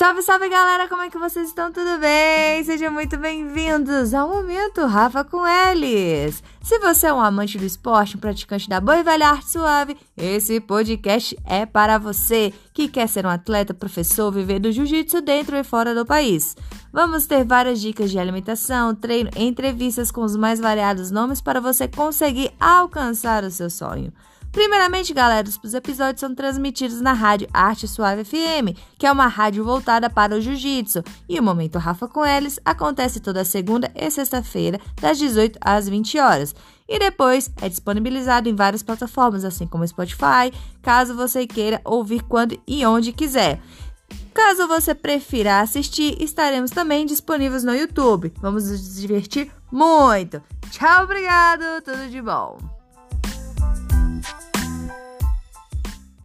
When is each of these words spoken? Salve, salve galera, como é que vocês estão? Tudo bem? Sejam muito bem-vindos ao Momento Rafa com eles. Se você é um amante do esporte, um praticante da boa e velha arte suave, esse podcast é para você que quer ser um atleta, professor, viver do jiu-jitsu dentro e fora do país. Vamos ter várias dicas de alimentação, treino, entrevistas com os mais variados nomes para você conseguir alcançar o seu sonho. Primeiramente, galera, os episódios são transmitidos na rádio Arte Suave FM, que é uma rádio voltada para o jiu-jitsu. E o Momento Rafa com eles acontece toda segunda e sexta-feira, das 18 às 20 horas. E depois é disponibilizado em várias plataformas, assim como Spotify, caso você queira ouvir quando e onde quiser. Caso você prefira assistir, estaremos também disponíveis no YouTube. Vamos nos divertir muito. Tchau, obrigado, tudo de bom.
Salve, 0.00 0.22
salve 0.22 0.48
galera, 0.48 0.88
como 0.88 1.02
é 1.02 1.10
que 1.10 1.18
vocês 1.18 1.48
estão? 1.48 1.70
Tudo 1.70 2.00
bem? 2.00 2.64
Sejam 2.64 2.90
muito 2.90 3.18
bem-vindos 3.18 4.14
ao 4.14 4.30
Momento 4.30 4.86
Rafa 4.86 5.22
com 5.22 5.46
eles. 5.46 6.42
Se 6.62 6.78
você 6.78 7.08
é 7.08 7.12
um 7.12 7.20
amante 7.20 7.58
do 7.58 7.66
esporte, 7.66 8.16
um 8.16 8.18
praticante 8.18 8.66
da 8.66 8.80
boa 8.80 8.98
e 8.98 9.02
velha 9.02 9.28
arte 9.28 9.50
suave, 9.50 9.98
esse 10.16 10.58
podcast 10.58 11.36
é 11.44 11.66
para 11.66 11.98
você 11.98 12.50
que 12.72 12.88
quer 12.88 13.10
ser 13.10 13.26
um 13.26 13.28
atleta, 13.28 13.74
professor, 13.74 14.32
viver 14.32 14.58
do 14.58 14.72
jiu-jitsu 14.72 15.20
dentro 15.20 15.54
e 15.54 15.62
fora 15.62 15.94
do 15.94 16.06
país. 16.06 16.56
Vamos 16.90 17.26
ter 17.26 17.44
várias 17.44 17.78
dicas 17.78 18.10
de 18.10 18.18
alimentação, 18.18 18.94
treino, 18.94 19.28
entrevistas 19.36 20.10
com 20.10 20.22
os 20.22 20.34
mais 20.34 20.58
variados 20.58 21.10
nomes 21.10 21.42
para 21.42 21.60
você 21.60 21.86
conseguir 21.86 22.50
alcançar 22.58 23.44
o 23.44 23.50
seu 23.50 23.68
sonho. 23.68 24.10
Primeiramente, 24.52 25.14
galera, 25.14 25.48
os 25.48 25.74
episódios 25.74 26.20
são 26.20 26.34
transmitidos 26.34 27.00
na 27.00 27.12
rádio 27.12 27.48
Arte 27.52 27.86
Suave 27.86 28.24
FM, 28.24 28.76
que 28.98 29.06
é 29.06 29.12
uma 29.12 29.28
rádio 29.28 29.64
voltada 29.64 30.10
para 30.10 30.34
o 30.34 30.40
jiu-jitsu. 30.40 31.04
E 31.28 31.38
o 31.38 31.42
Momento 31.42 31.78
Rafa 31.78 32.08
com 32.08 32.26
eles 32.26 32.58
acontece 32.64 33.20
toda 33.20 33.44
segunda 33.44 33.90
e 33.94 34.10
sexta-feira, 34.10 34.80
das 35.00 35.18
18 35.18 35.56
às 35.60 35.88
20 35.88 36.18
horas. 36.18 36.54
E 36.88 36.98
depois 36.98 37.48
é 37.62 37.68
disponibilizado 37.68 38.48
em 38.48 38.54
várias 38.54 38.82
plataformas, 38.82 39.44
assim 39.44 39.68
como 39.68 39.86
Spotify, 39.86 40.52
caso 40.82 41.14
você 41.14 41.46
queira 41.46 41.80
ouvir 41.84 42.22
quando 42.24 42.60
e 42.66 42.84
onde 42.84 43.12
quiser. 43.12 43.60
Caso 44.34 44.66
você 44.66 44.96
prefira 44.96 45.60
assistir, 45.60 46.20
estaremos 46.20 46.72
também 46.72 47.06
disponíveis 47.06 47.62
no 47.62 47.74
YouTube. 47.74 48.32
Vamos 48.40 48.68
nos 48.68 48.96
divertir 48.96 49.52
muito. 49.70 50.42
Tchau, 50.70 51.04
obrigado, 51.04 51.62
tudo 51.84 52.08
de 52.10 52.20
bom. 52.20 52.79